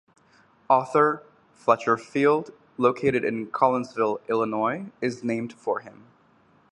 [0.67, 1.21] Arthur
[1.53, 6.05] Fletcher Field, located in Collinsville, Illinois, is named for him.